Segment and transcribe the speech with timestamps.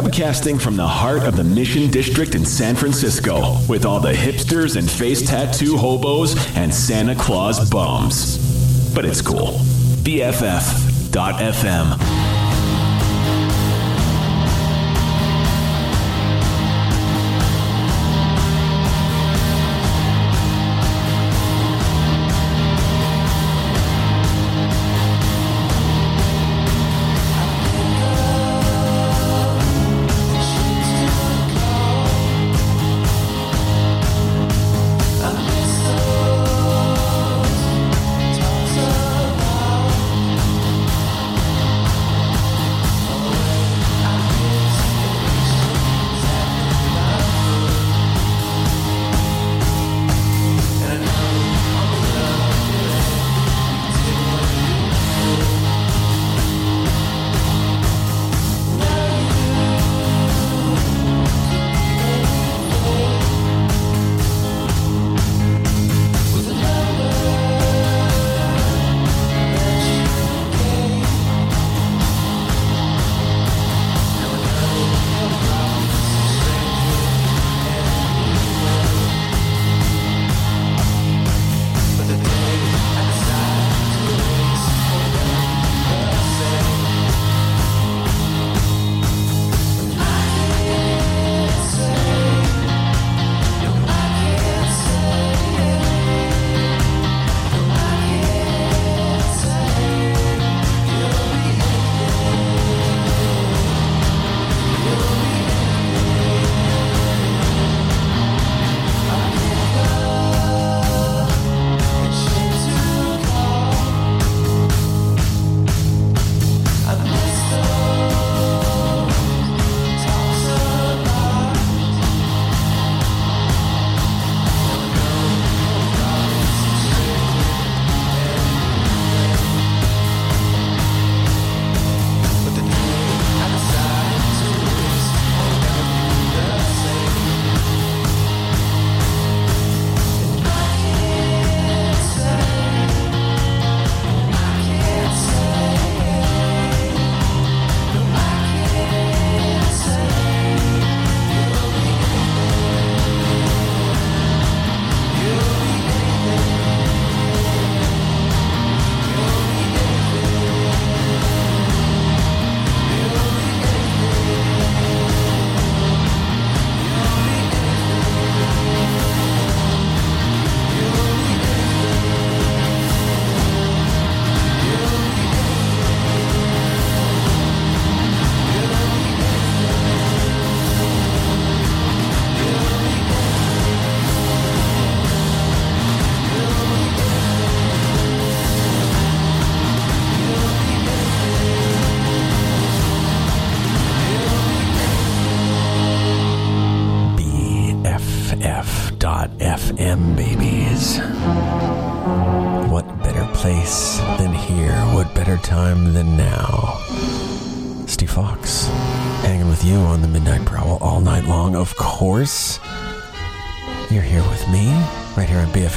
[0.00, 4.76] Webcasting from the heart of the Mission District in San Francisco with all the hipsters
[4.76, 8.94] and face tattoo hobos and Santa Claus bums.
[8.94, 9.58] But it's cool.
[10.02, 11.10] BFF.FM.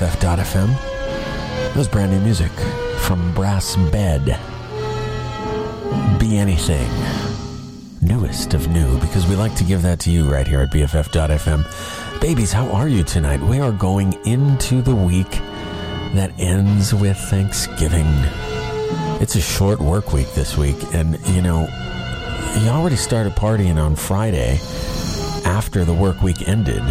[0.03, 0.67] BFF.FM.
[0.67, 2.51] That was brand new music
[2.99, 4.37] from Brass Bed.
[6.19, 6.89] Be Anything.
[8.01, 12.19] Newest of new, because we like to give that to you right here at BFF.FM.
[12.19, 13.39] Babies, how are you tonight?
[13.43, 15.31] We are going into the week
[16.15, 18.07] that ends with Thanksgiving.
[19.21, 21.61] It's a short work week this week, and you know,
[22.59, 24.59] you already started partying on Friday
[25.45, 26.83] after the work week ended.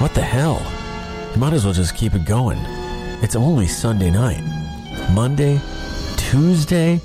[0.00, 0.60] What the hell?
[1.40, 2.58] Might as well just keep it going.
[3.22, 4.42] It's only Sunday night.
[5.14, 5.58] Monday,
[6.18, 7.00] Tuesday,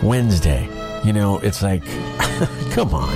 [0.00, 0.68] Wednesday.
[1.04, 1.82] You know, it's like,
[2.70, 3.10] come on.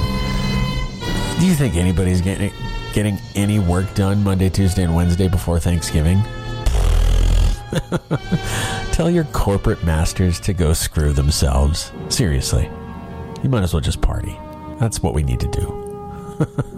[1.39, 2.51] Do you think anybody's getting
[2.93, 6.21] getting any work done Monday, Tuesday, and Wednesday before Thanksgiving?
[8.91, 11.93] Tell your corporate masters to go screw themselves.
[12.09, 12.69] Seriously.
[13.45, 14.37] You might as well just party.
[14.81, 16.75] That's what we need to do.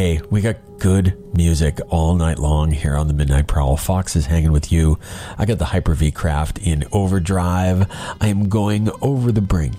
[0.00, 3.76] hey, we got good music all night long here on the Midnight Prowl.
[3.76, 4.98] Fox is hanging with you.
[5.36, 7.86] I got the Hyper V Craft in overdrive.
[8.18, 9.76] I am going over the brink,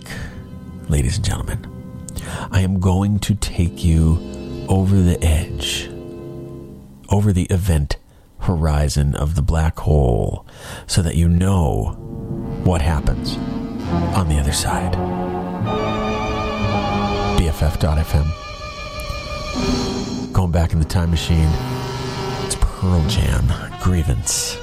[0.89, 1.65] ladies and gentlemen.
[2.51, 4.19] I am going to take you
[4.69, 5.89] over the edge,
[7.09, 7.97] over the event
[8.41, 10.45] horizon of the black hole,
[10.85, 11.95] so that you know
[12.63, 13.37] what happens
[14.15, 14.93] on the other side.
[17.39, 18.50] BFF.fm.
[20.51, 21.47] Back in the time machine,
[22.43, 23.47] it's Pearl Jam,
[23.81, 24.57] Grievance,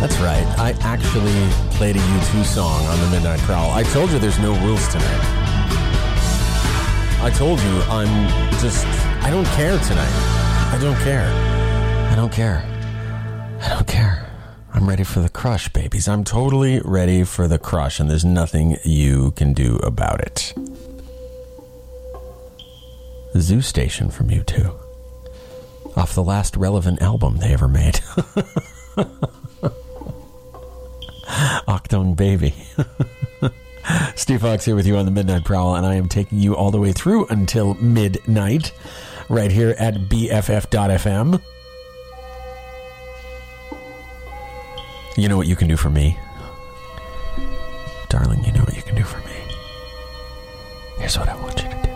[0.00, 0.46] That's right.
[0.58, 3.70] I actually played a U2 song on the Midnight Prowl.
[3.70, 5.20] I told you there's no rules tonight.
[7.22, 8.28] I told you I'm
[8.60, 8.86] just.
[9.22, 10.10] I don't care tonight.
[10.72, 11.30] I don't care.
[12.10, 12.64] I don't care.
[13.60, 14.26] I don't care.
[14.72, 16.08] I'm ready for the crush, babies.
[16.08, 20.54] I'm totally ready for the crush, and there's nothing you can do about it.
[23.36, 24.74] Zoo Station from U2.
[25.94, 28.00] Off the last relevant album they ever made.
[31.66, 32.54] Achtung Baby.
[34.14, 36.70] Steve Fox here with you on the Midnight Prowl, and I am taking you all
[36.70, 38.72] the way through until midnight
[39.28, 41.40] right here at BFF.FM.
[45.16, 46.18] You know what you can do for me?
[48.08, 49.24] Darling, you know what you can do for me.
[50.98, 51.90] Here's what I want you to do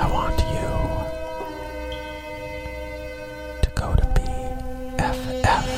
[0.00, 0.77] I want you
[5.48, 5.77] BFF.FM.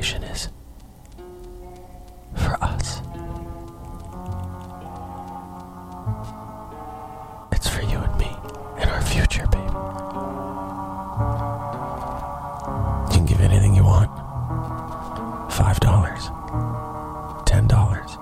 [0.00, 0.48] Is
[2.34, 3.02] for us.
[7.52, 8.34] It's for you and me
[8.78, 9.62] and our future, baby.
[13.08, 14.10] You can give anything you want.
[15.52, 16.30] Five dollars,
[17.46, 18.16] ten dollars,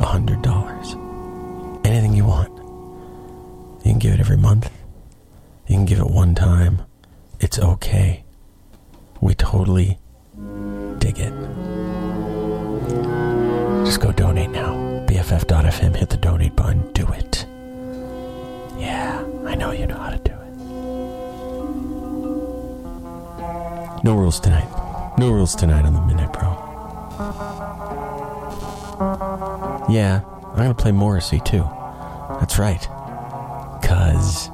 [0.00, 0.96] a hundred dollars,
[1.84, 2.50] anything you want.
[3.84, 4.70] You can give it every month.
[5.68, 6.80] You can give it one time.
[7.40, 8.24] It's okay.
[9.20, 9.98] We totally
[15.74, 17.46] BFF.fm, hit the donate button, do it.
[18.78, 20.38] Yeah, I know you know how to do it.
[24.04, 24.68] No rules tonight.
[25.18, 26.50] No rules tonight on the Midnight Pro.
[29.88, 31.68] Yeah, I'm gonna play Morrissey too.
[32.40, 32.82] That's right.
[33.82, 34.48] Cause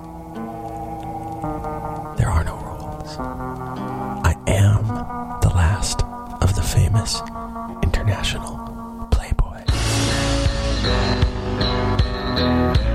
[2.16, 3.16] there are no rules.
[3.18, 4.86] I am
[5.40, 6.02] the last
[6.42, 7.20] of the famous
[7.82, 8.59] international
[12.40, 12.89] Be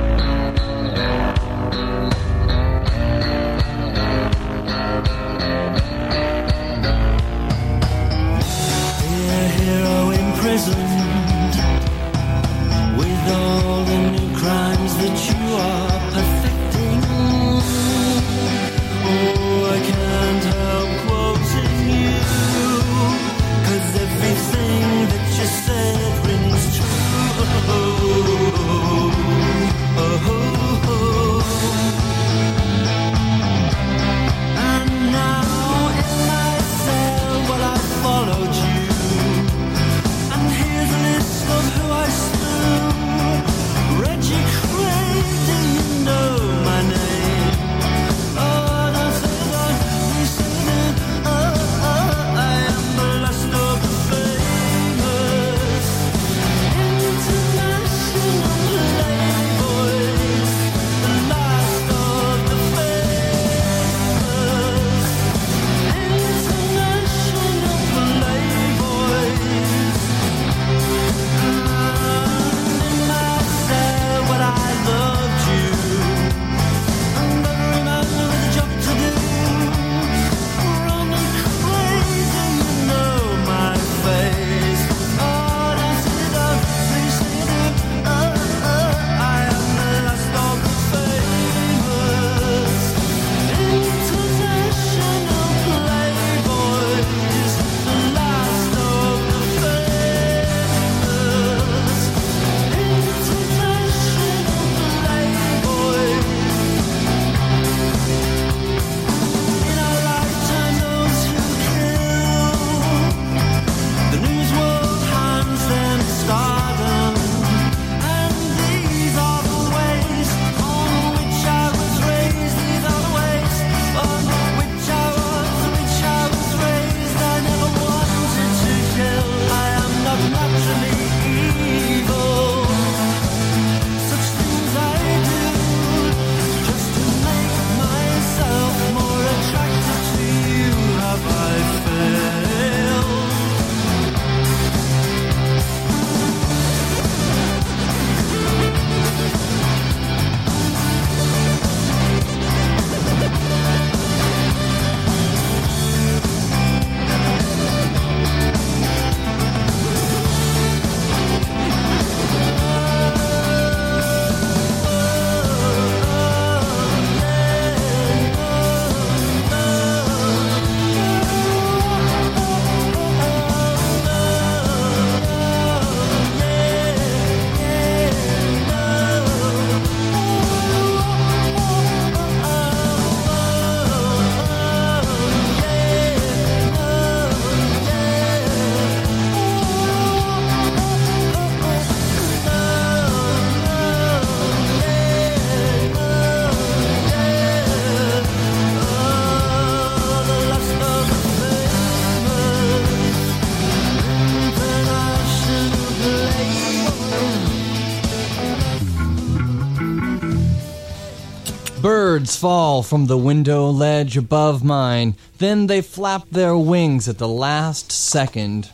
[212.26, 217.28] Birds fall from the window ledge above mine, then they flap their wings at the
[217.28, 218.72] last second.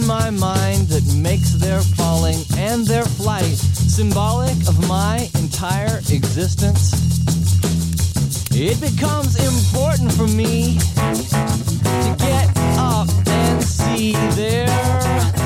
[0.00, 6.92] in my mind that makes their falling and their flight symbolic of my entire existence.
[8.50, 15.37] It becomes important for me to get up and see their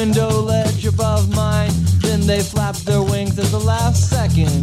[0.00, 1.70] window ledge above mine.
[2.00, 4.62] Then they flap their wings at the last second.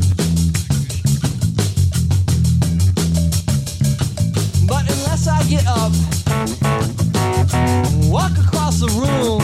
[4.67, 5.93] But unless I get up,
[8.09, 9.41] walk across the room,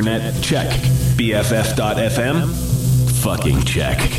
[0.00, 0.42] Internet?
[0.42, 0.70] Check.
[1.18, 2.48] BFF.FM?
[3.22, 4.09] Fucking check.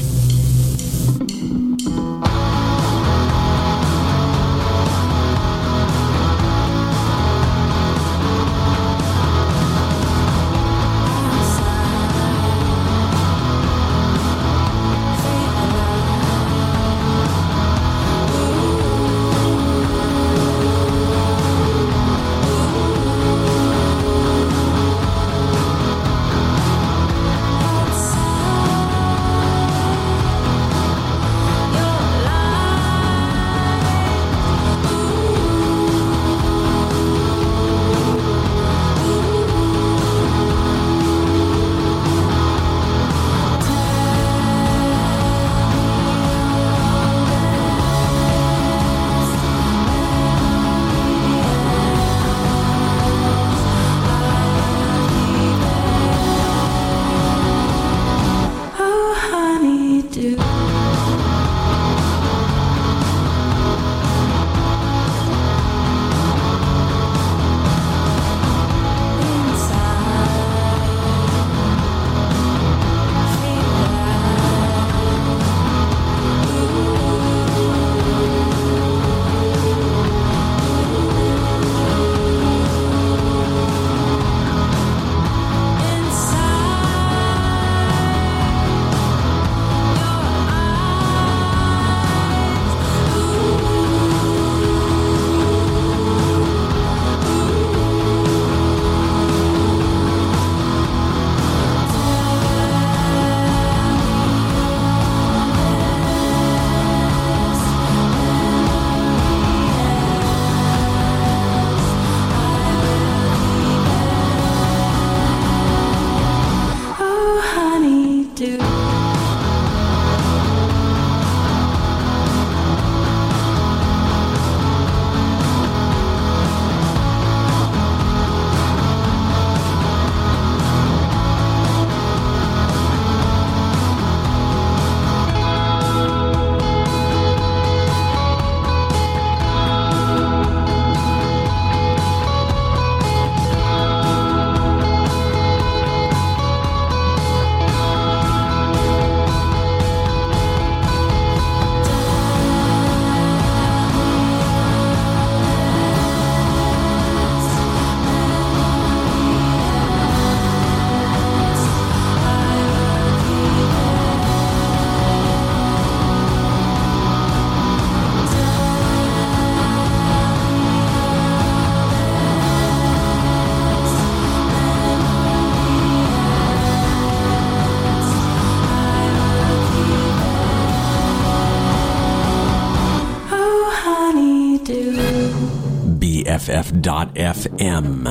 [186.52, 188.10] BFF.FM.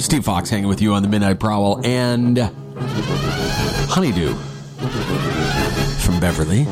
[0.00, 2.38] Steve Fox hanging with you on the Midnight Prowl and
[3.90, 4.32] Honeydew
[5.98, 6.64] from Beverly.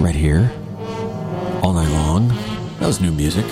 [0.00, 0.50] Right here,
[1.62, 2.28] all night long.
[2.80, 3.46] That was new music.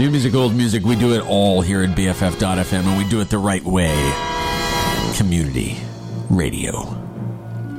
[0.00, 0.82] New music, old music.
[0.84, 3.94] We do it all here at BFF.FM and we do it the right way.
[5.16, 5.76] Community
[6.28, 6.82] radio,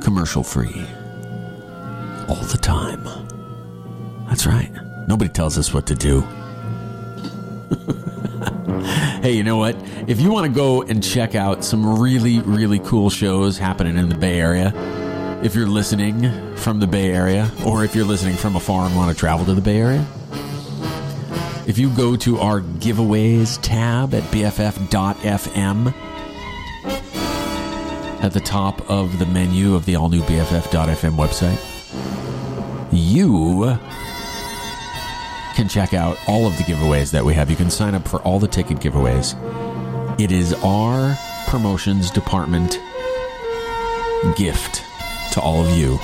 [0.01, 0.85] commercial free,
[2.29, 3.03] all the time.
[4.29, 4.71] That's right.
[5.07, 6.21] Nobody tells us what to do.
[9.21, 9.75] hey, you know what?
[10.07, 14.09] If you want to go and check out some really, really cool shows happening in
[14.09, 14.73] the Bay Area,
[15.43, 19.11] if you're listening from the Bay Area, or if you're listening from afar and want
[19.11, 20.07] to travel to the Bay Area,
[21.67, 25.93] if you go to our giveaways tab at BFF.FM,
[28.21, 31.59] at the top of the menu of the all new BFF.FM website,
[32.91, 33.79] you
[35.55, 37.49] can check out all of the giveaways that we have.
[37.49, 39.35] You can sign up for all the ticket giveaways.
[40.19, 42.79] It is our promotions department
[44.35, 44.83] gift
[45.33, 45.97] to all of you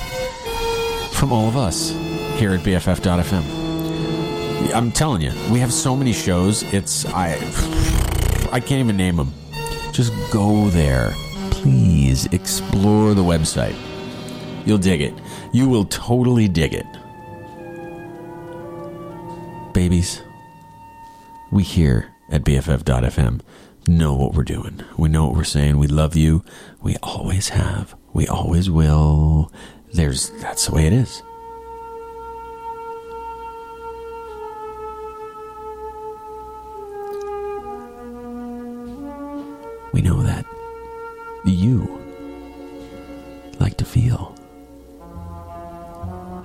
[1.12, 1.90] from all of us
[2.38, 4.74] here at BFF.FM.
[4.74, 6.62] I'm telling you, we have so many shows.
[6.74, 7.34] It's I
[8.52, 9.32] I can't even name them.
[9.92, 11.14] Just go there.
[11.50, 13.76] Please explore the website.
[14.66, 15.14] You'll dig it.
[15.52, 16.86] You will totally dig it
[19.78, 20.22] babies.
[21.52, 23.42] We here at BFF.fm
[23.86, 24.82] know what we're doing.
[24.96, 25.78] We know what we're saying.
[25.78, 26.42] We love you.
[26.82, 27.94] We always have.
[28.12, 29.52] We always will.
[29.92, 31.22] There's that's the way it is.
[39.92, 40.44] We know that
[41.46, 42.02] you
[43.60, 44.34] like to feel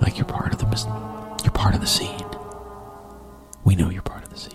[0.00, 0.68] like you're part of the
[1.42, 2.33] you're part of the scene.
[3.64, 4.52] We know you're part of the scene.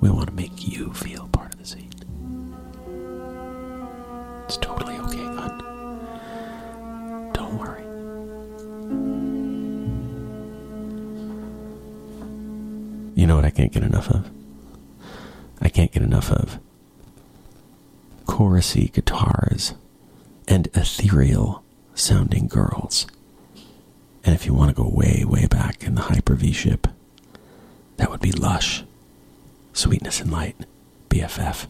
[0.00, 1.90] We want to make you feel part of the scene.
[4.44, 5.58] It's totally okay, hon.
[7.32, 7.84] Don't worry.
[13.14, 14.30] You know what I can't get enough of?
[15.60, 16.58] I can't get enough of
[18.26, 19.74] chorusy guitars
[20.46, 21.64] and ethereal
[21.94, 23.06] sounding girls.
[24.24, 26.86] And if you want to go way, way back in the Hyper V ship,
[27.98, 28.84] that would be Lush,
[29.72, 30.56] Sweetness and Light,
[31.10, 31.66] BFF,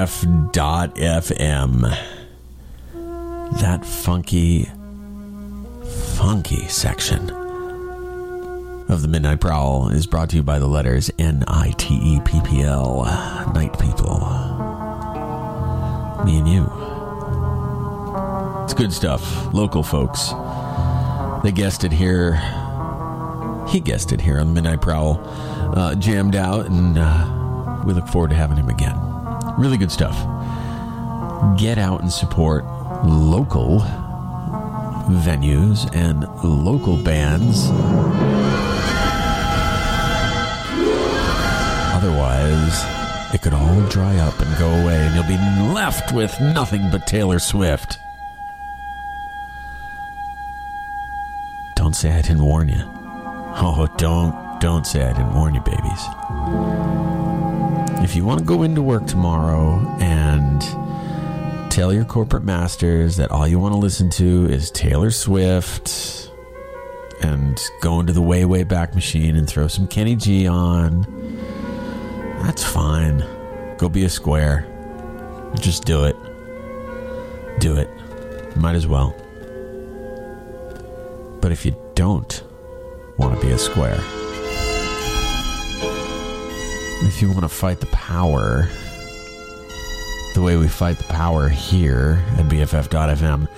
[0.00, 1.82] BFF.FM.
[3.60, 4.70] That funky,
[6.16, 7.28] funky section
[8.88, 12.18] of the Midnight Prowl is brought to you by the letters N I T E
[12.24, 13.04] P P L.
[13.52, 14.20] Night People.
[16.24, 16.64] Me and you.
[18.64, 19.52] It's good stuff.
[19.52, 20.30] Local folks.
[21.42, 22.36] They guessed it here.
[23.68, 25.20] He guessed it here on the Midnight Prowl.
[25.76, 29.09] Uh, jammed out, and uh, we look forward to having him again.
[29.60, 30.16] Really good stuff.
[31.58, 32.64] Get out and support
[33.04, 33.80] local
[35.20, 37.68] venues and local bands.
[41.94, 46.90] Otherwise, it could all dry up and go away, and you'll be left with nothing
[46.90, 47.98] but Taylor Swift.
[51.76, 52.82] Don't say I didn't warn you.
[53.56, 56.06] Oh, don't, don't say I didn't warn you, babies.
[58.02, 60.60] If you want to go into work tomorrow and
[61.70, 66.30] tell your corporate masters that all you want to listen to is Taylor Swift
[67.22, 71.02] and go into the way, way back machine and throw some Kenny G on,
[72.42, 73.24] that's fine.
[73.76, 74.66] Go be a square.
[75.60, 76.16] Just do it.
[77.60, 77.88] Do it.
[78.56, 79.14] Might as well.
[81.40, 82.42] But if you don't
[83.18, 84.00] want to be a square,
[87.02, 88.68] if you want to fight the power
[90.34, 93.48] the way we fight the power here at BFF.FM,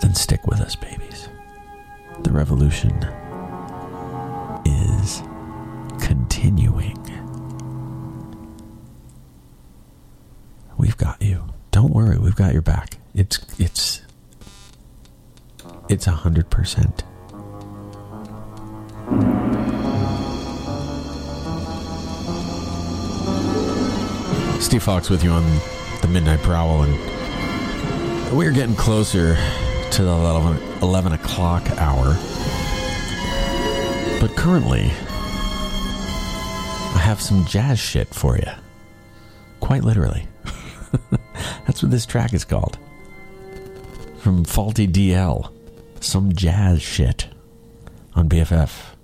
[0.00, 1.28] then stick with us, babies.
[2.20, 2.92] The revolution
[4.64, 5.22] is
[6.00, 6.96] continuing.
[10.78, 11.44] We've got you.
[11.72, 12.98] Don't worry, we've got your back.
[13.14, 14.02] It's it's
[15.88, 17.04] it's a hundred percent.
[24.66, 25.44] Steve Fox with you on
[26.02, 29.36] the Midnight Prowl, and we're getting closer
[29.92, 32.16] to the 11, 11 o'clock hour.
[34.20, 34.90] But currently,
[36.96, 38.50] I have some jazz shit for you.
[39.60, 40.26] Quite literally.
[41.64, 42.76] That's what this track is called.
[44.18, 45.52] From FaltyDL.
[46.00, 47.28] Some jazz shit
[48.16, 48.96] on BFF.FM.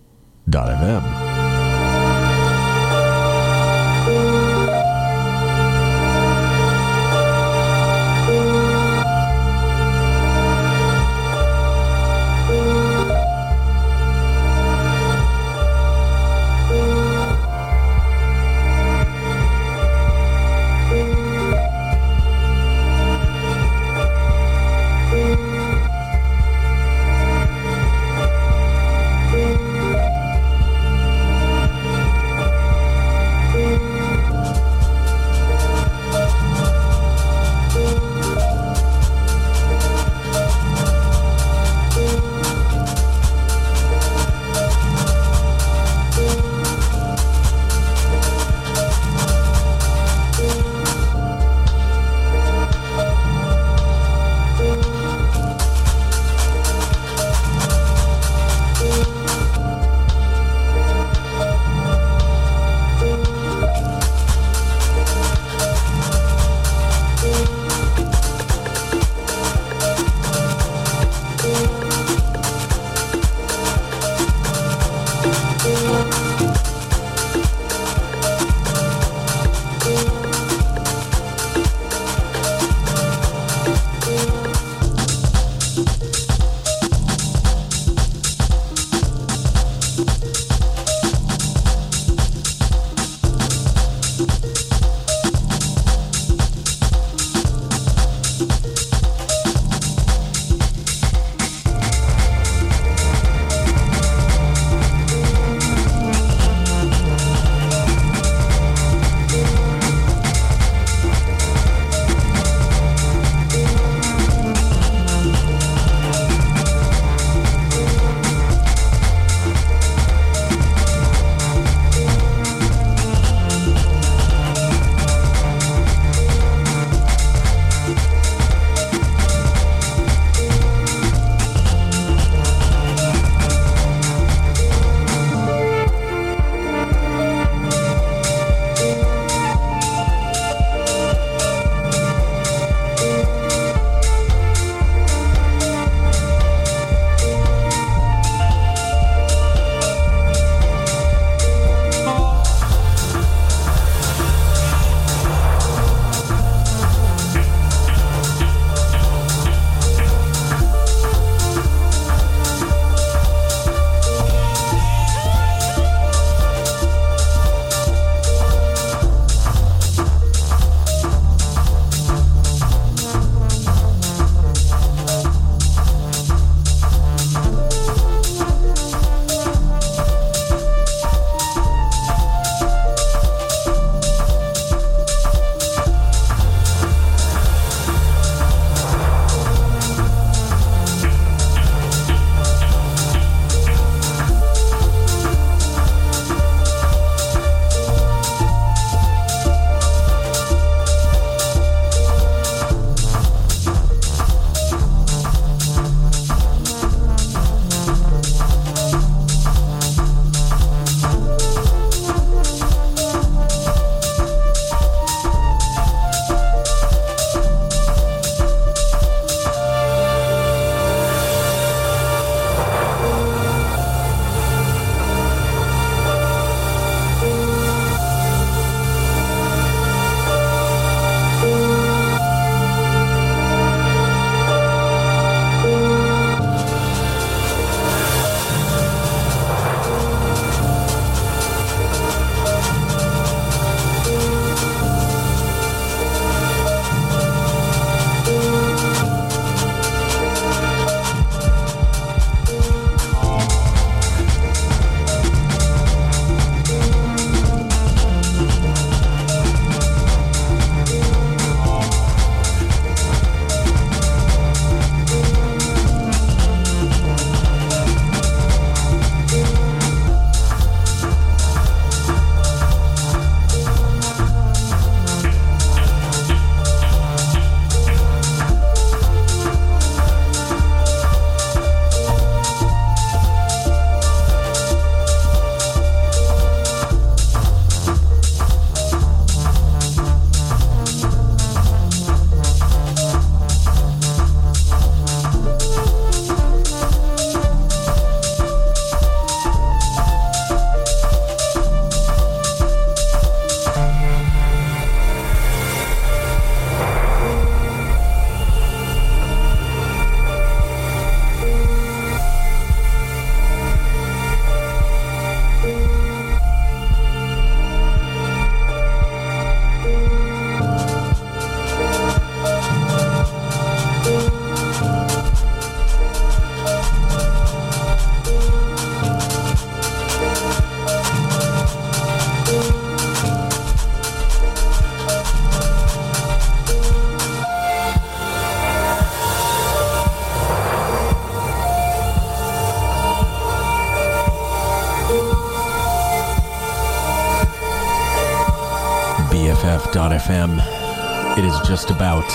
[351.73, 352.31] just about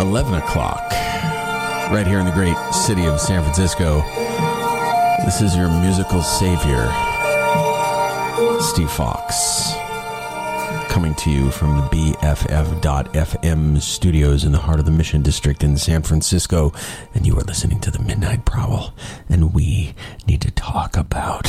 [0.00, 0.90] 11 o'clock
[1.92, 4.00] right here in the great city of San Francisco.
[5.26, 6.90] This is your musical savior,
[8.58, 9.74] Steve Fox,
[10.90, 15.76] coming to you from the BFF.FM studios in the heart of the Mission District in
[15.76, 16.72] San Francisco.
[17.14, 18.94] And you are listening to the Midnight Prowl.
[19.28, 19.94] And we
[20.26, 21.45] need to talk about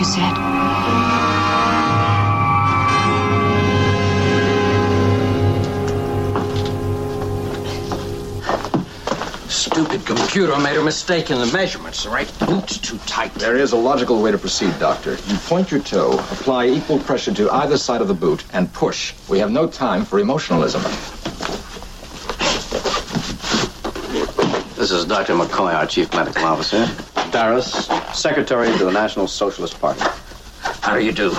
[0.00, 0.34] you said.
[9.48, 12.04] Stupid computer made a mistake in the measurements.
[12.04, 13.34] The right boot's too tight.
[13.34, 15.12] There is a logical way to proceed, Doctor.
[15.26, 19.12] You point your toe, apply equal pressure to either side of the boot, and push.
[19.28, 20.82] We have no time for emotionalism.
[24.76, 25.34] This is Dr.
[25.34, 26.86] McCoy, our chief medical officer.
[27.30, 30.00] Daras, Secretary to the National Socialist Party.
[30.82, 31.30] How do you do?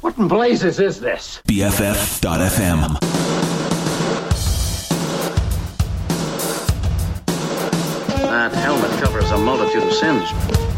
[0.00, 1.40] What in blazes is this?
[1.48, 3.00] BFF.FM.
[8.30, 10.69] That helmet covers a multitude of sins.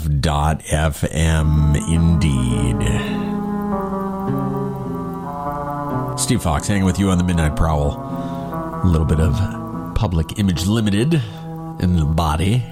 [0.00, 2.78] BFF.FM indeed.
[6.18, 7.92] Steve Fox hanging with you on the Midnight Prowl.
[8.82, 9.34] A little bit of
[9.94, 11.14] public image limited
[11.80, 12.62] in the body.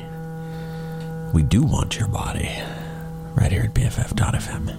[1.32, 2.50] We do want your body
[3.34, 4.76] right here at BFF.FM.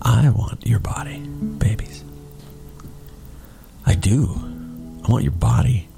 [0.00, 2.04] I want your body, babies.
[3.84, 4.34] I do.
[5.04, 5.88] I want your body.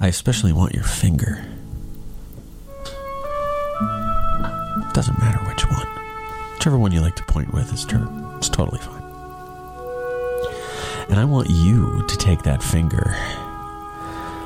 [0.00, 1.44] I especially want your finger.
[7.82, 9.02] Ter- it's totally fine.
[11.08, 13.14] And I want you to take that finger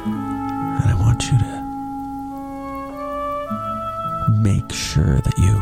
[0.05, 1.59] and I want you to
[4.30, 5.60] make sure that you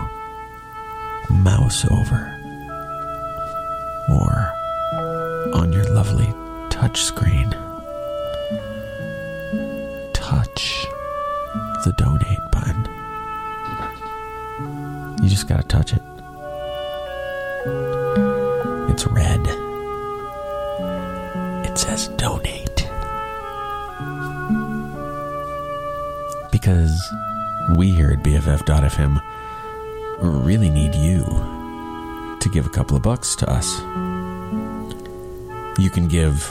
[1.34, 2.35] mouse over
[26.56, 27.12] Because
[27.76, 29.20] we here at BFF.FM
[30.20, 31.22] really need you
[32.40, 33.78] to give a couple of bucks to us.
[35.78, 36.50] You can give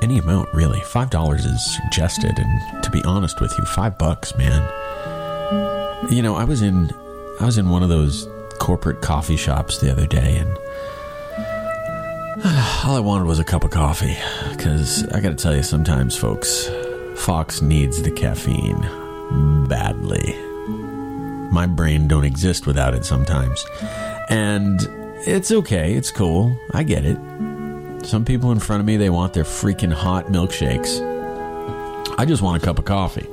[0.00, 0.80] any amount, really.
[0.80, 4.62] Five dollars is suggested, and to be honest with you, five bucks, man.
[6.10, 6.90] You know, I was in
[7.38, 8.26] I was in one of those
[8.58, 10.50] corporate coffee shops the other day, and
[12.86, 14.16] all I wanted was a cup of coffee.
[14.48, 16.70] Because I got to tell you, sometimes, folks,
[17.18, 18.80] Fox needs the caffeine
[19.68, 20.34] badly.
[21.50, 23.64] My brain don't exist without it sometimes,
[24.28, 24.80] and
[25.26, 25.94] it's okay.
[25.94, 26.56] It's cool.
[26.72, 27.18] I get it.
[28.06, 31.00] Some people in front of me, they want their freaking hot milkshakes.
[32.18, 33.26] I just want a cup of coffee.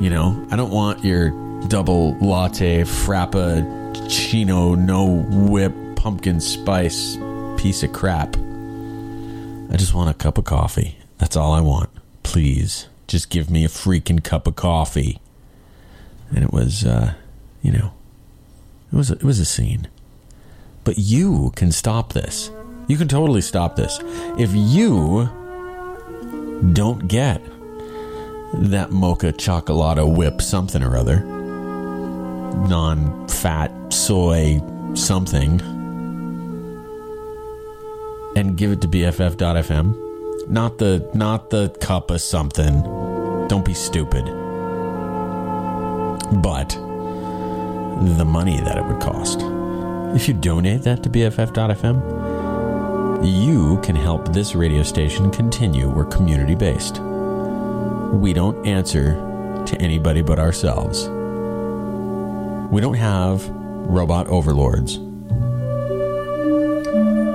[0.00, 1.30] You know, I don't want your
[1.68, 7.18] double latte frappuccino no whip pumpkin spice
[7.56, 8.36] piece of crap.
[8.36, 10.96] I just want a cup of coffee.
[11.18, 11.90] That's all I want.
[12.22, 15.20] Please, just give me a freaking cup of coffee.
[16.30, 17.14] And it was, uh,
[17.62, 17.92] you know,
[18.92, 19.88] it was it was a scene.
[20.84, 22.50] But you can stop this.
[22.88, 23.98] You can totally stop this.
[24.38, 25.28] If you
[26.72, 27.42] don't get
[28.54, 34.60] that mocha chocolate whip something or other, non fat soy
[34.94, 35.60] something,
[38.36, 40.05] and give it to BFF.FM,
[40.48, 42.82] not the not the cup of something.
[43.48, 44.24] Don't be stupid.
[46.42, 46.70] But
[48.16, 49.40] the money that it would cost.
[50.14, 52.26] If you donate that to BFF.FM,
[53.24, 55.88] you can help this radio station continue.
[55.88, 56.98] We're community based.
[56.98, 59.14] We don't answer
[59.66, 61.08] to anybody but ourselves.
[62.70, 64.98] We don't have robot overlords.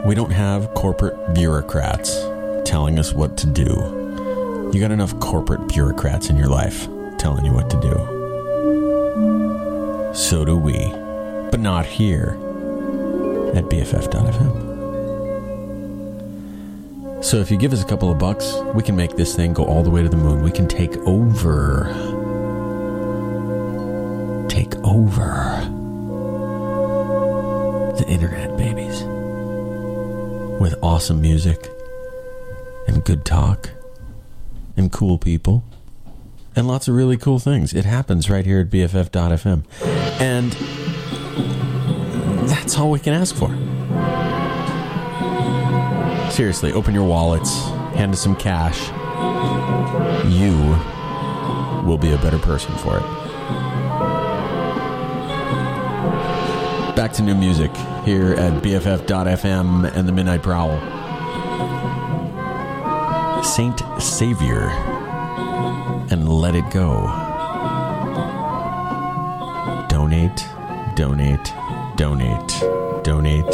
[0.05, 2.30] We don't have corporate bureaucrats
[2.65, 4.69] telling us what to do.
[4.73, 7.93] You got enough corporate bureaucrats in your life telling you what to do.
[10.13, 10.77] So do we,
[11.51, 12.37] but not here
[13.53, 14.71] at BFF.FM.
[17.23, 19.63] So if you give us a couple of bucks, we can make this thing go
[19.65, 20.41] all the way to the moon.
[20.41, 21.85] We can take over.
[24.49, 25.67] Take over
[27.97, 29.03] the internet, babies.
[30.59, 31.69] With awesome music
[32.87, 33.71] and good talk
[34.77, 35.63] and cool people
[36.55, 37.73] and lots of really cool things.
[37.73, 39.63] It happens right here at BFF.FM.
[40.19, 40.51] And
[42.49, 43.49] that's all we can ask for.
[46.31, 47.53] Seriously, open your wallets,
[47.95, 48.89] hand us some cash.
[50.29, 50.55] You
[51.87, 53.03] will be a better person for it.
[56.95, 57.73] Back to new music
[58.05, 60.79] here at BFF.FM and the Midnight Prowl.
[63.43, 64.69] Saint Savior
[66.11, 67.07] and Let It Go.
[69.89, 70.45] Donate,
[70.95, 71.53] donate,
[71.95, 72.53] donate,
[73.03, 73.51] donate,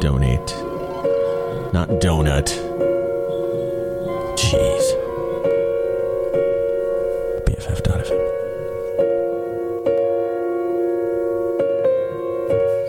[0.00, 0.50] donate.
[1.72, 2.48] Not donut.
[4.36, 5.00] Jeez.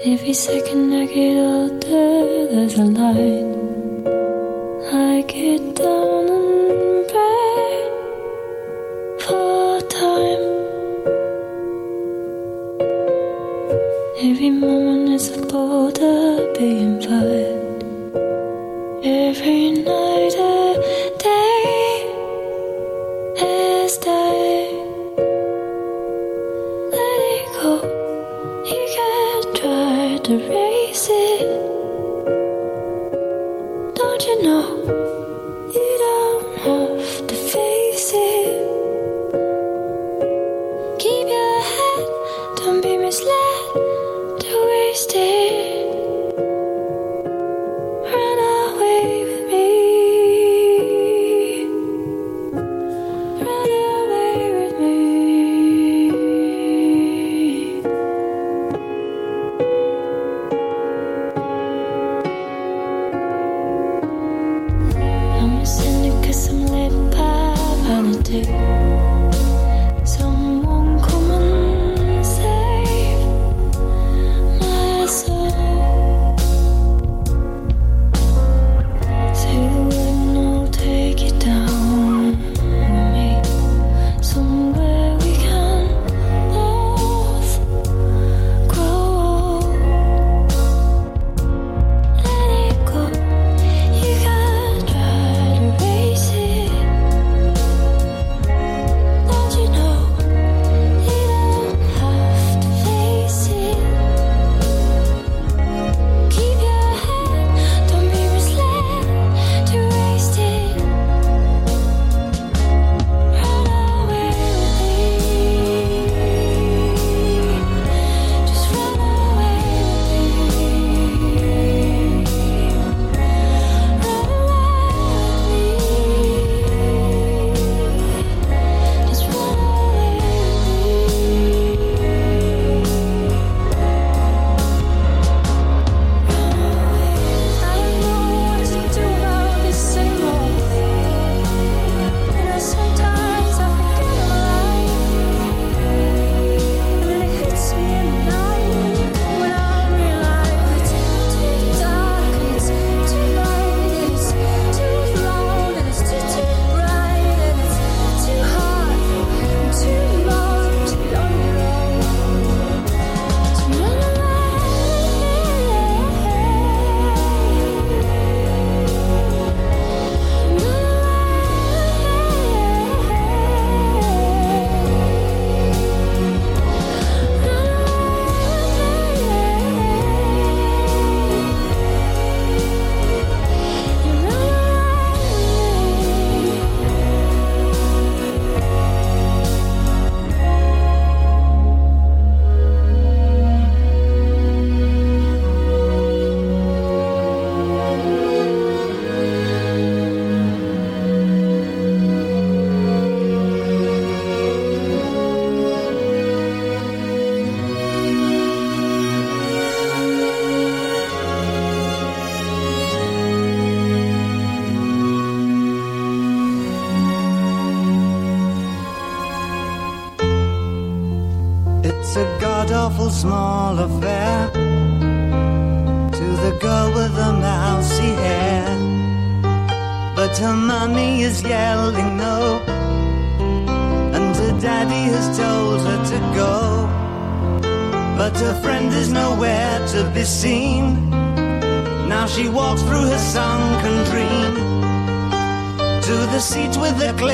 [0.04, 3.51] Every second I get older, there's a line.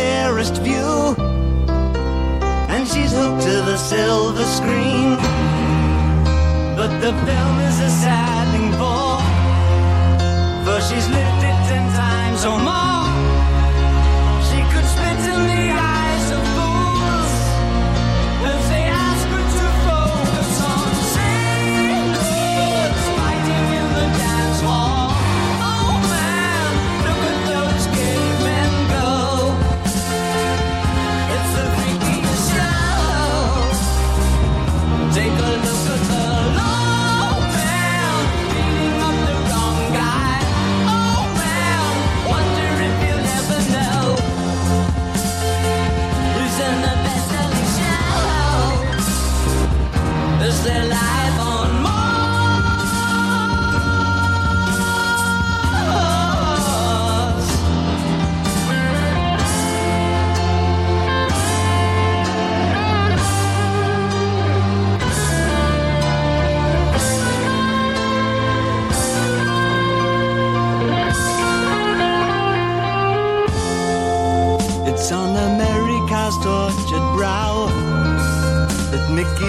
[0.07, 1.15] fairest view.
[2.73, 5.09] And she's hooked to the silver screen.
[6.79, 9.09] But the film is a sad thing for,
[10.65, 12.96] for she's lived it ten times or more.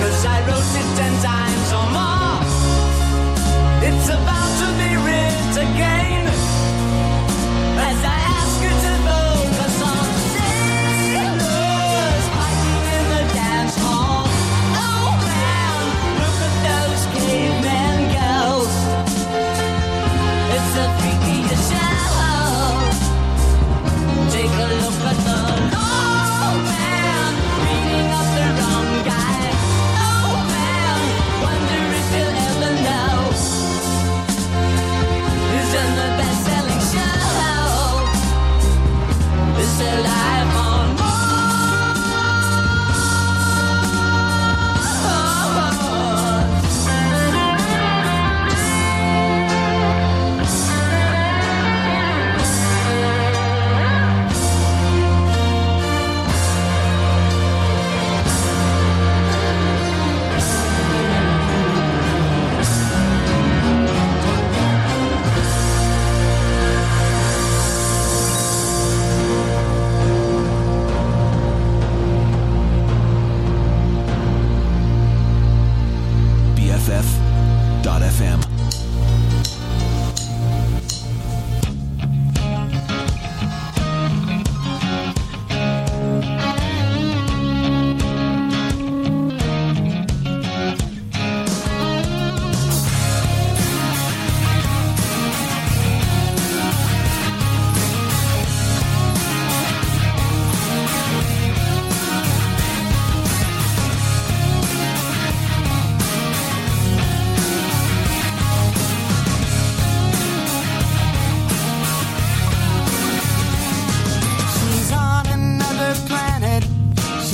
[0.00, 2.38] Cause I wrote it ten times or more.
[3.88, 6.26] It's about to be written again.
[7.88, 9.21] As I ask you to vote.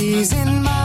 [0.09, 0.78] She's in my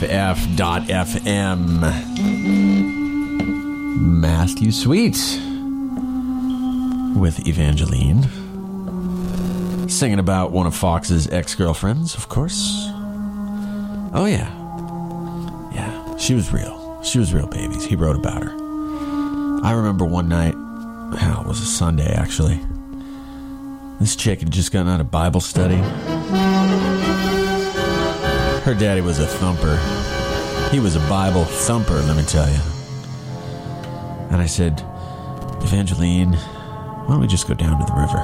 [0.00, 1.60] BFF.FM.
[4.00, 5.18] Matthew Sweet
[7.20, 8.26] with Evangeline.
[9.90, 12.86] Singing about one of Fox's ex girlfriends, of course.
[14.14, 14.48] Oh, yeah.
[15.74, 17.02] Yeah, she was real.
[17.02, 17.84] She was real, babies.
[17.84, 18.52] He wrote about her.
[19.62, 22.58] I remember one night, oh, it was a Sunday actually.
[24.00, 25.76] This chick had just gotten out of Bible study.
[28.62, 29.78] Her daddy was a thumper.
[30.70, 32.60] He was a Bible thumper, let me tell you.
[34.30, 34.80] And I said,
[35.62, 38.18] Evangeline, why don't we just go down to the river?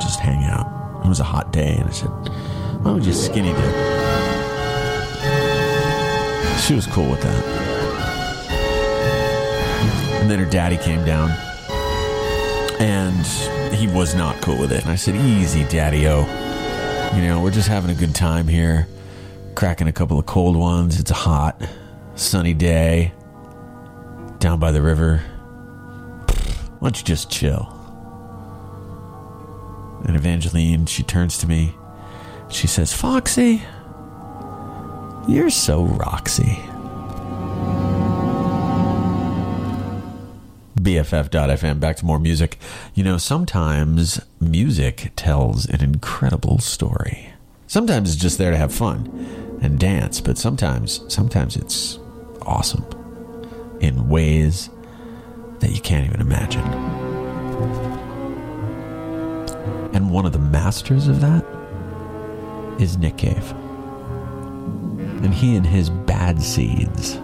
[0.00, 1.04] Just hang out.
[1.04, 3.74] It was a hot day, and I said, why don't we just skinny dip?
[6.60, 7.44] She was cool with that.
[10.20, 11.30] And then her daddy came down,
[12.80, 13.26] and
[13.74, 14.82] he was not cool with it.
[14.82, 16.26] And I said, easy, daddy-o.
[17.14, 18.88] You know, we're just having a good time here.
[19.60, 20.98] Cracking a couple of cold ones.
[20.98, 21.60] It's a hot,
[22.14, 23.12] sunny day
[24.38, 25.18] down by the river.
[26.78, 27.68] Why don't you just chill?
[30.06, 31.74] And Evangeline, she turns to me.
[32.48, 33.62] She says, Foxy,
[35.28, 36.58] you're so Roxy.
[40.80, 42.56] BFF.FM, back to more music.
[42.94, 47.34] You know, sometimes music tells an incredible story.
[47.66, 51.98] Sometimes it's just there to have fun and dance, but sometimes, sometimes it's
[52.42, 52.84] awesome
[53.80, 54.70] in ways
[55.60, 56.64] that you can't even imagine.
[59.92, 61.44] And one of the masters of that
[62.80, 63.50] is Nick Cave.
[65.22, 67.14] And he and his bad seeds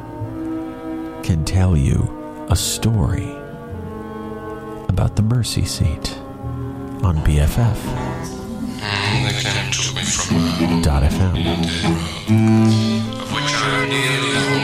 [1.26, 3.30] can tell you a story
[4.88, 6.18] about the mercy seat
[7.02, 8.35] on BFF.
[10.82, 11.34] Dot FM.
[13.20, 14.36] of which I nearly.
[14.36, 14.56] A.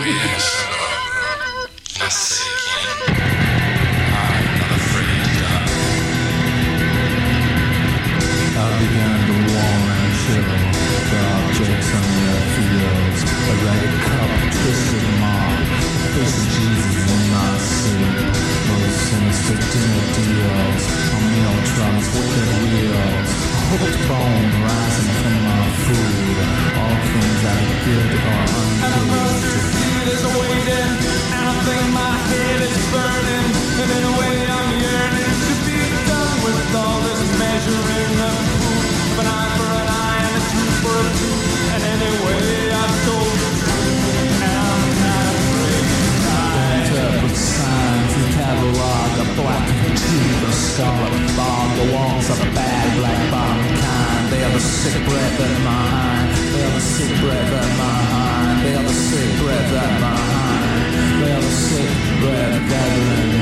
[18.68, 20.84] Those sinister dinner deals.
[21.12, 23.41] On meal trucks, wicked wheels.
[23.72, 26.36] A hooked bone rising from my food.
[26.76, 28.44] All things that are good or
[28.84, 30.12] ungood.
[30.12, 30.92] is waiting,
[31.32, 33.48] and I think my head is burning.
[33.80, 39.24] And in a way, I'm yearning to be done with all this measuring of proof.
[39.24, 41.72] An eye for an eye and a tooth for a tooth.
[41.72, 44.04] And anyway, I've told the truth,
[44.36, 46.76] and I'm not afraid to die.
[46.76, 52.86] Interpret signs, the catalog, a black tube, a scarlet fog, the walls of a bad
[52.98, 54.24] black bottom kind.
[54.32, 56.28] They are the sick breath of my hind.
[56.52, 58.56] They are the sick breath of my hind.
[58.64, 61.22] They are the sick breath of my hind.
[61.22, 61.90] They are the sick
[62.22, 63.32] breath gathering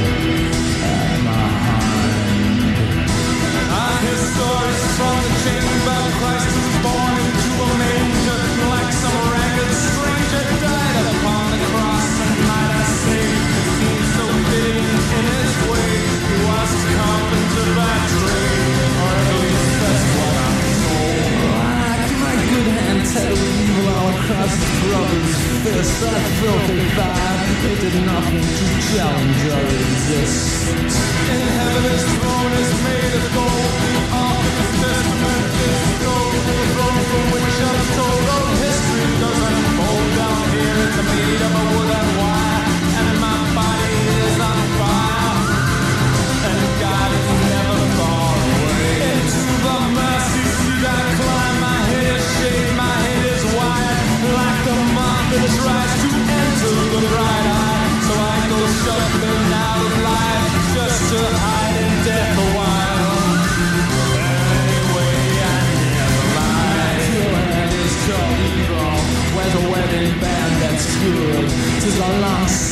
[0.95, 2.59] at my hind.
[3.71, 6.01] I hear stories from the chamber.
[6.21, 6.50] Christ
[28.95, 30.69] challenge or resist.
[31.31, 33.90] In heaven his throne is made of gold.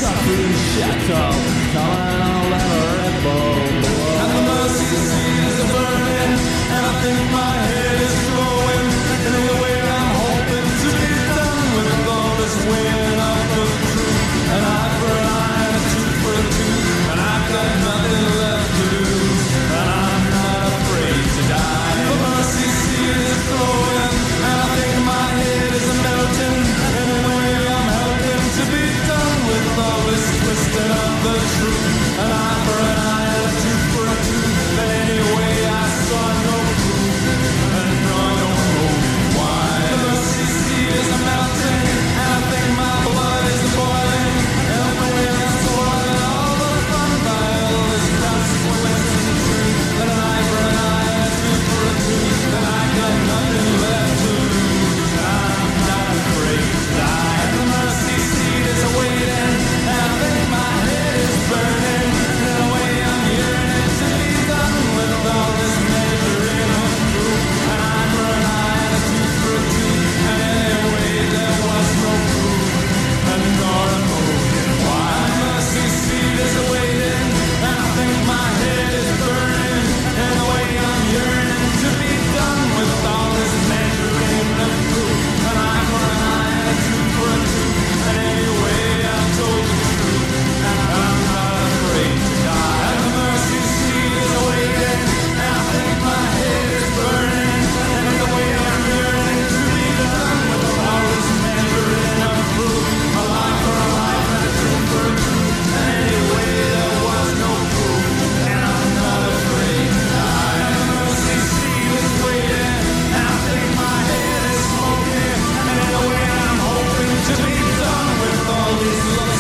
[0.09, 1.47] Suffering shackle.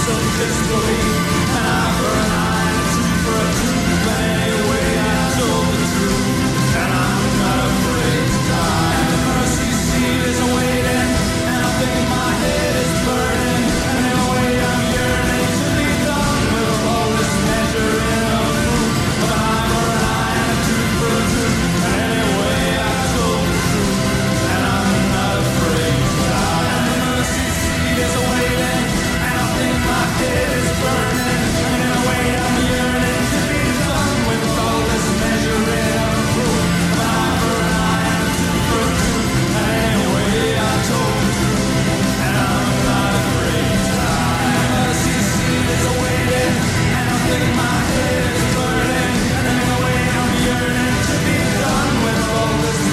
[0.08, 2.37] some disbelief, an hour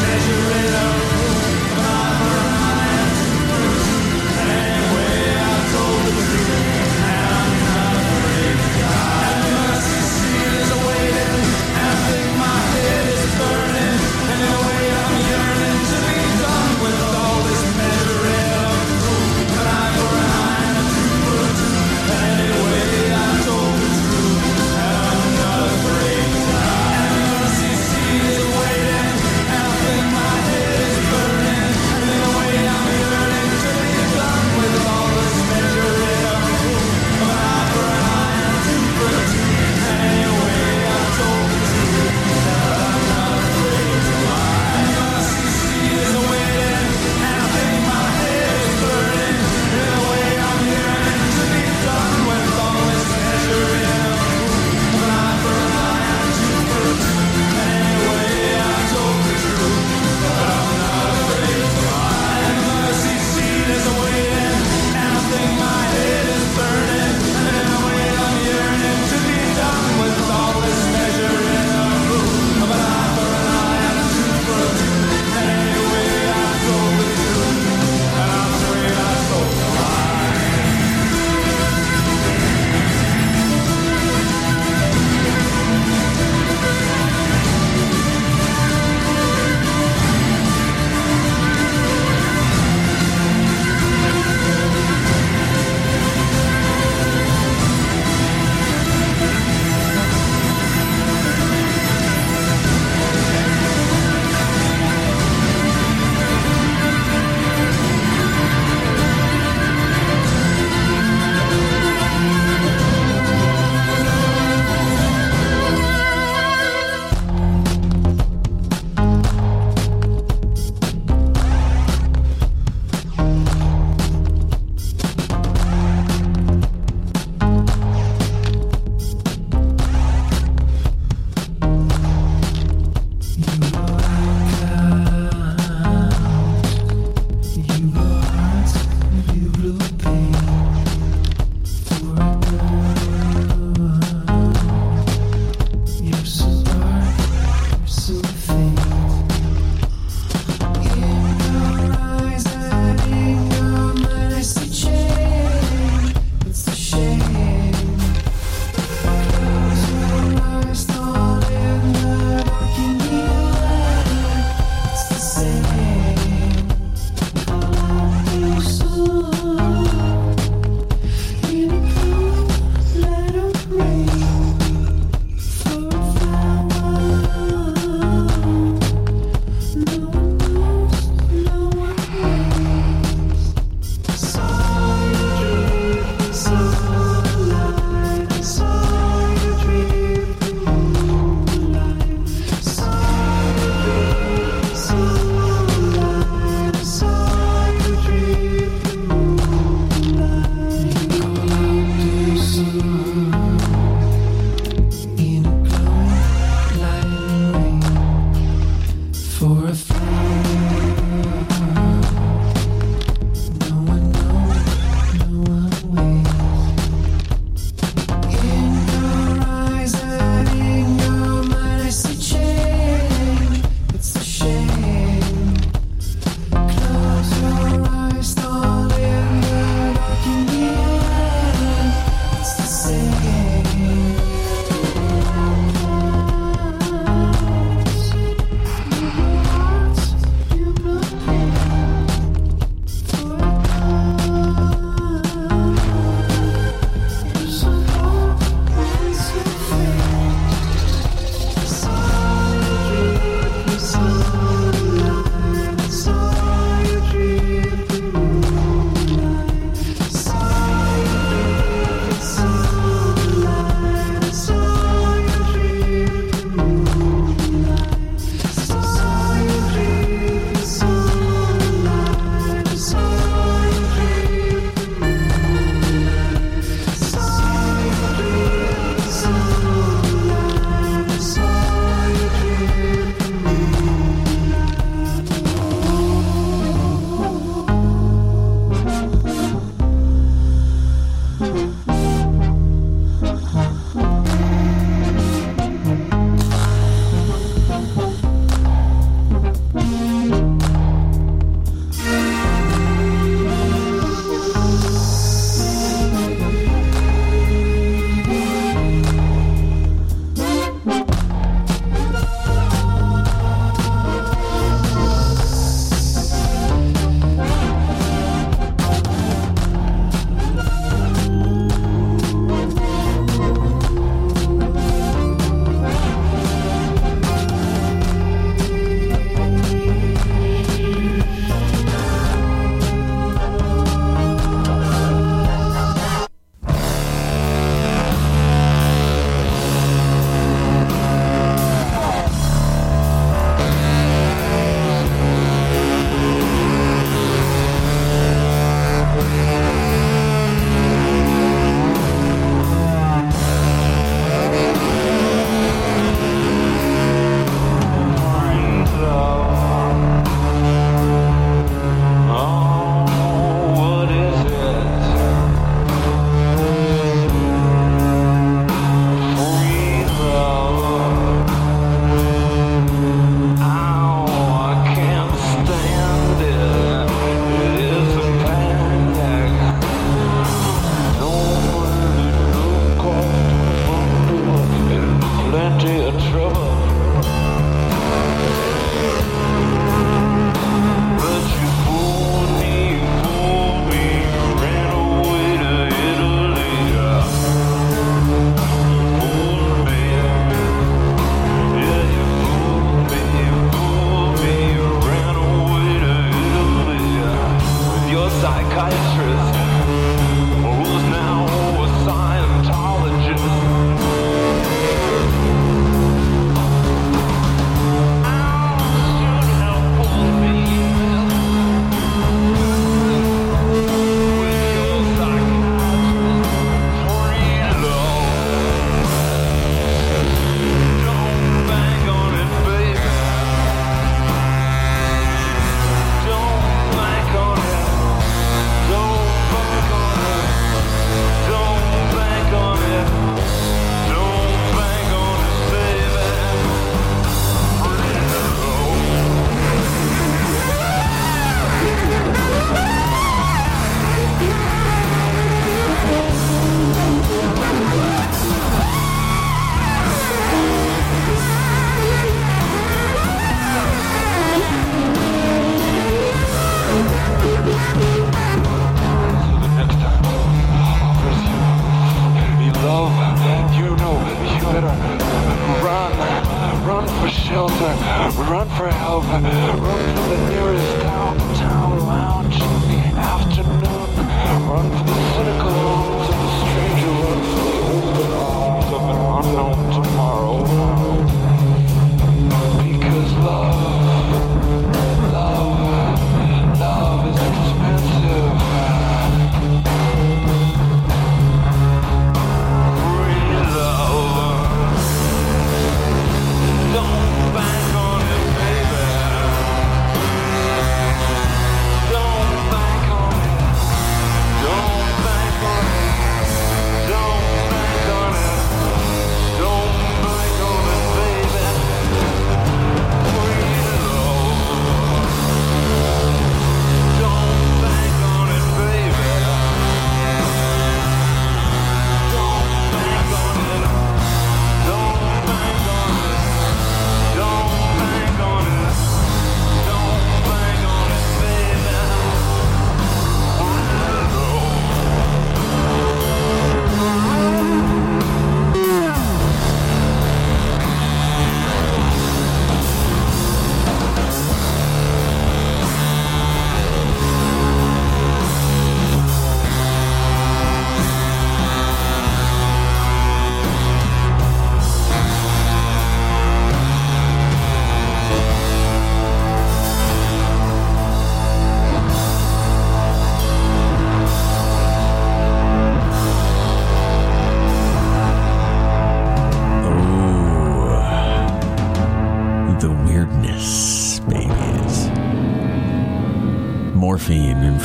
[0.02, 1.15] Measuring up.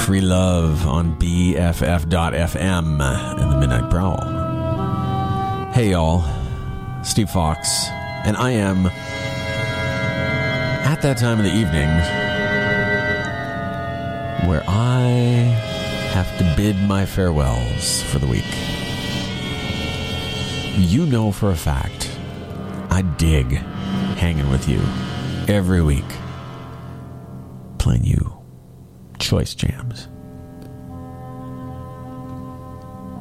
[0.01, 4.19] Free Love on BFF.FM in the Midnight Prowl.
[5.73, 6.25] Hey, y'all.
[7.05, 7.87] Steve Fox.
[8.25, 8.87] And I am
[10.85, 11.89] at that time of the evening
[14.49, 14.99] where I
[16.13, 18.43] have to bid my farewells for the week.
[20.77, 22.11] You know for a fact
[22.91, 23.53] I dig
[24.17, 24.81] hanging with you
[25.47, 26.05] every week,
[27.79, 28.20] playing you
[29.31, 30.09] choice jams.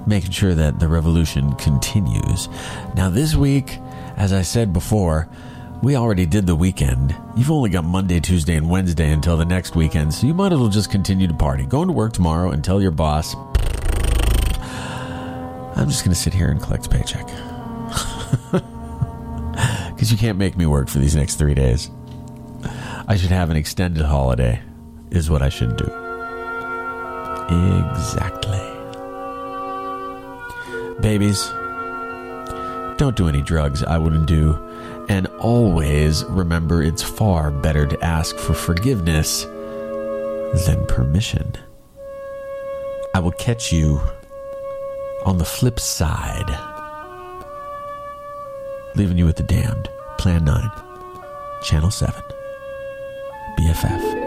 [0.08, 2.50] Making sure that the revolution continues.
[2.96, 3.78] Now, this week,
[4.18, 5.30] as I said before,
[5.84, 7.16] we already did the weekend.
[7.38, 10.58] You've only got Monday, Tuesday, and Wednesday until the next weekend, so you might as
[10.58, 11.68] well just continue to party.
[11.68, 13.36] Go into work tomorrow and tell your boss,
[15.76, 17.28] I'm just going to sit here and collect paycheck.
[19.90, 21.92] Because you can't make me work for these next three days.
[23.06, 24.62] I should have an extended holiday,
[25.12, 25.99] is what I should do.
[27.52, 28.62] Exactly.
[31.02, 31.48] Babies,
[32.98, 34.58] don't do any drugs I wouldn't do.
[35.08, 39.46] And always remember it's far better to ask for forgiveness
[40.66, 41.56] than permission.
[43.16, 44.00] I will catch you
[45.26, 46.50] on the flip side.
[48.96, 49.90] Leaving you with the damned.
[50.18, 50.72] Plan 9.
[51.64, 52.22] Channel 7.
[53.58, 54.20] BFF.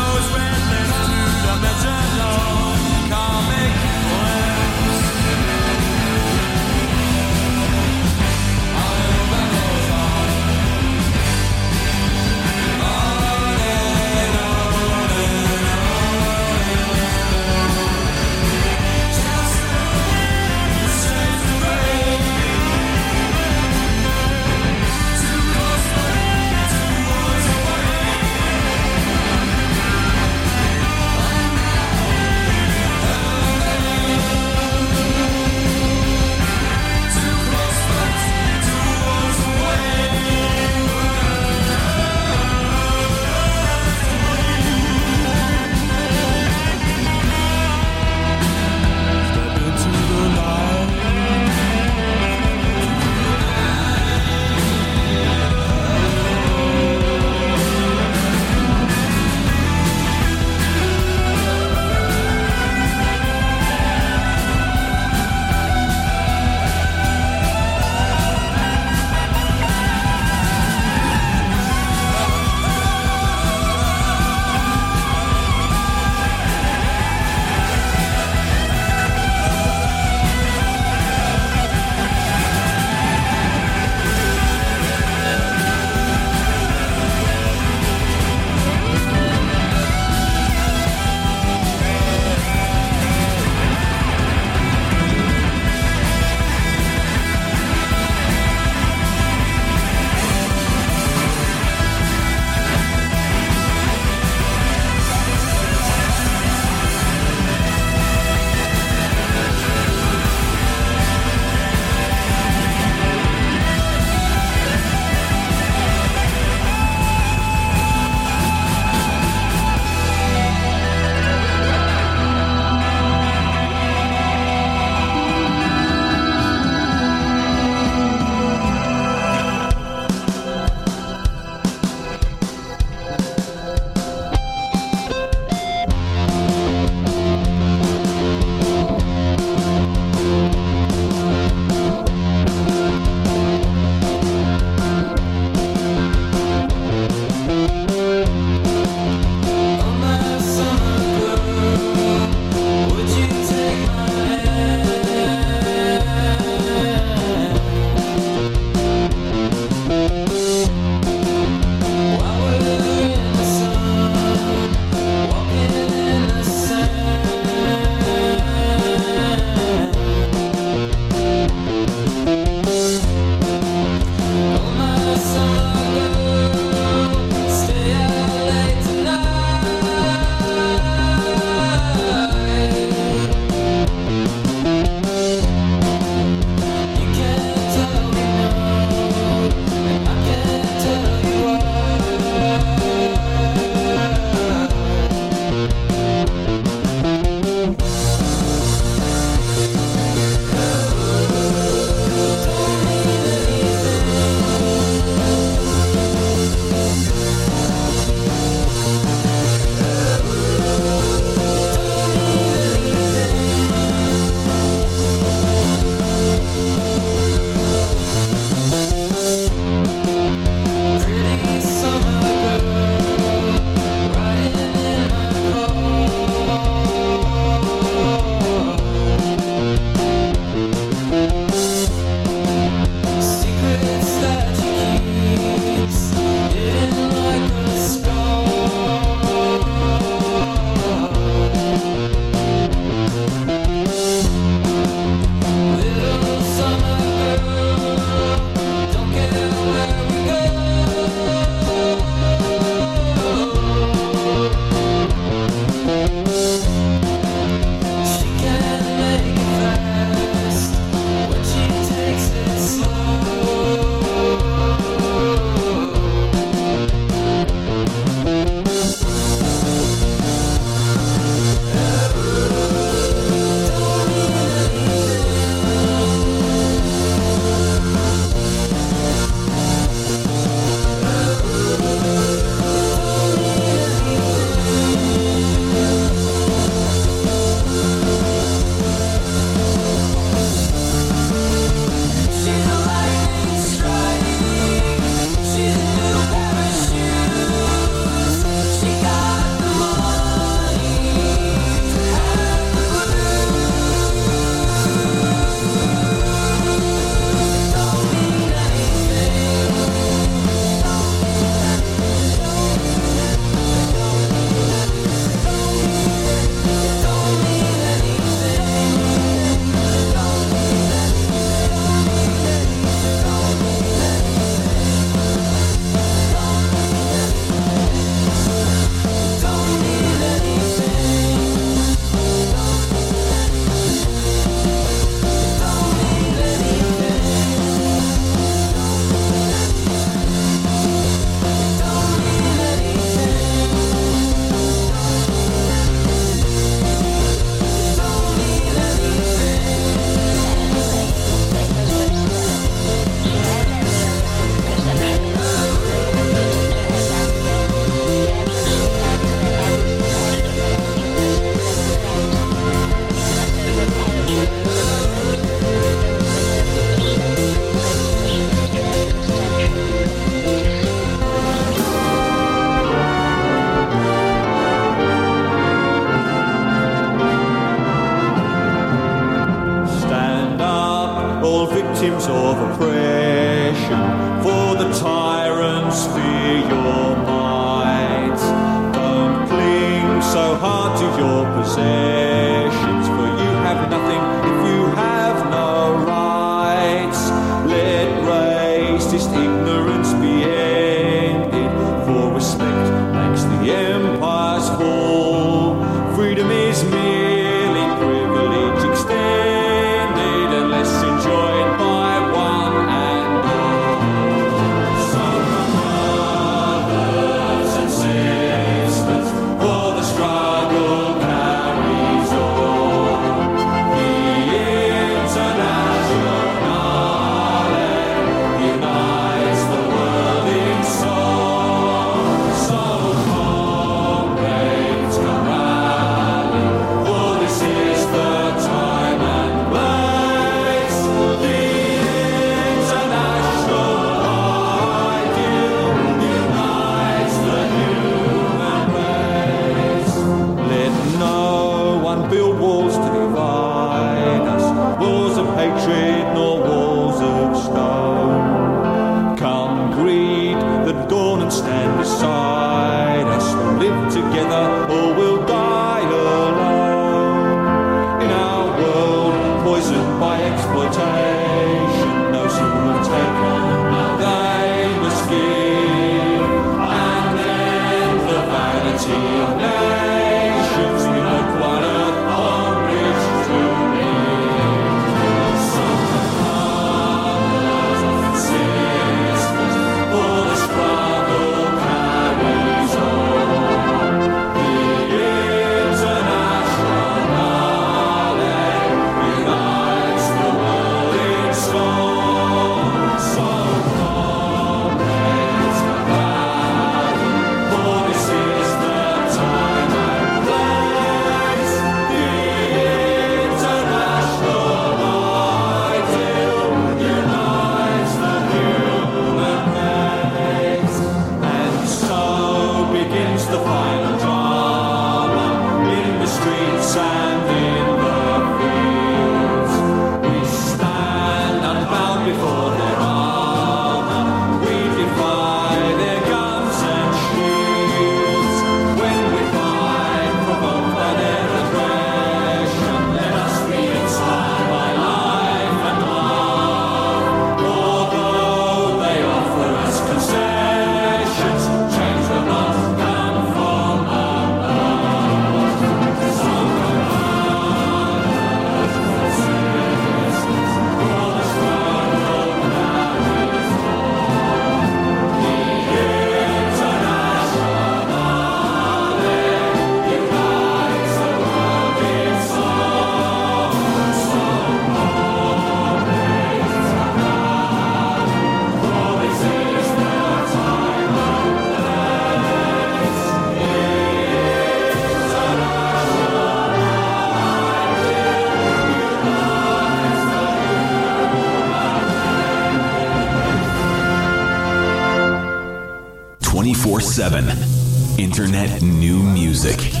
[598.17, 600.00] Internet new music.